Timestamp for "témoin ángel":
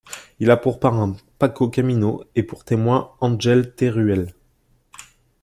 2.63-3.75